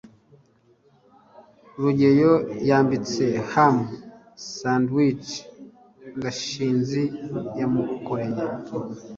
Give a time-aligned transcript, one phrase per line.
[1.81, 2.33] rugeyo
[2.69, 3.75] yambitse ham
[4.55, 5.27] sandwich
[6.21, 7.03] gashinzi
[7.59, 8.41] yamukoreye